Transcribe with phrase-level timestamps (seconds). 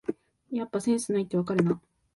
[0.49, 1.79] やっぱセンスないってわかるな